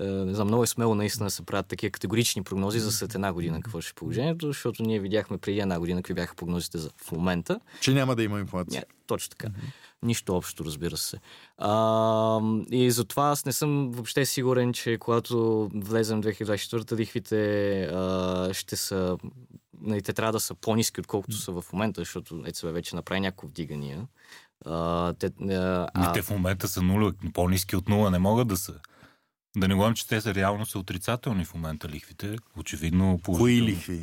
[0.00, 3.14] е, не знам, много е смело наистина да се правят такива категорични прогнози за след
[3.14, 6.78] една година какво ще е положението, защото ние видяхме преди една година какви бяха прогнозите
[6.78, 7.60] за в момента.
[7.80, 8.84] Че няма да има инфлация.
[9.06, 9.48] Точно така.
[10.02, 11.18] Нищо общо, разбира се.
[11.58, 12.40] А,
[12.70, 18.76] и затова аз не съм въобще сигурен, че когато влезем в 2024 лихвите а, ще
[18.76, 19.18] са
[19.80, 23.46] нали, те трябва да са по-низки, отколкото са в момента, защото ЕЦБ вече направи някакво
[23.46, 24.06] вдигания.
[24.64, 28.56] А, те, а, а, те в момента са нула, по-низки от нула не могат да
[28.56, 28.74] са.
[29.56, 32.36] Да не говорим, че те са реално са отрицателни в момента лихвите.
[32.56, 33.70] Очевидно Кои положителни.
[33.70, 34.02] лихви?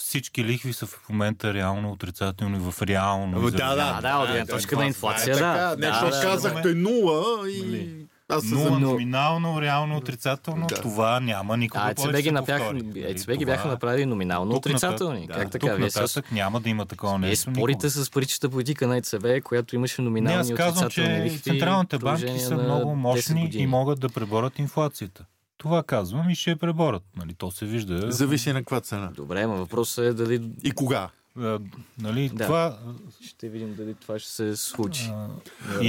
[0.00, 3.40] Всички лихви са в момента реално отрицателни в реално.
[3.40, 5.38] Да, да, да, да, от гледна точка на инфлация, Е, да.
[5.38, 7.62] така, Да, нещо да, казахте нула и...
[7.62, 8.06] Нали?
[8.28, 10.74] Аз се Нула номинално, реално отрицателно, Да.
[10.74, 12.30] това няма никога а, повече ги.
[12.30, 15.26] Нали, ЕЦБ ги това бяха направили номинално тук нататък- отрицателни.
[15.26, 15.66] да, как така?
[15.66, 17.42] Тук Вие с нататък няма да има такова Вие нещо.
[17.50, 17.90] спорите никога.
[18.04, 21.38] с паричната политика на ЕЦБ, която имаше Не, номинални аз казвам, отрицателни че лихви.
[21.40, 25.24] централните банки са много 10 мощни и могат да преборят инфлацията.
[25.60, 27.02] Това казвам и ще я преборят.
[27.16, 28.12] Нали, то се вижда.
[28.12, 29.10] Зависи на каква цена.
[29.16, 31.10] Добре, но въпросът е дали И кога?
[31.38, 31.58] А,
[31.98, 32.44] нали, Да.
[32.44, 32.78] това
[33.26, 35.10] ще видим дали това ще се случи.
[35.12, 35.28] а,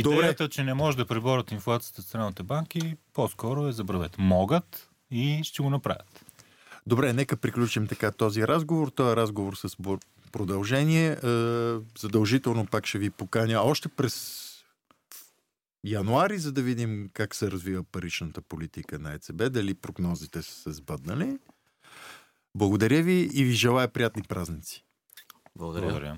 [0.01, 0.15] Добре.
[0.15, 4.22] идеята, че не може да преборят инфлацията централните банки, по-скоро е забравете.
[4.22, 6.26] Могат и ще го направят.
[6.88, 8.88] Добре, нека приключим така този разговор.
[8.88, 9.78] Този разговор с
[10.32, 11.07] продължение.
[11.11, 11.17] Е,
[11.99, 14.47] задължително пак ще ви поканя още през
[15.84, 20.71] януари, за да видим как се развива паричната политика на ЕЦБ, дали прогнозите са се
[20.71, 21.38] сбъднали.
[22.55, 24.86] Благодаря ви и ви желая приятни празници.
[25.55, 25.86] Благодаря.
[25.86, 26.17] Благодаря.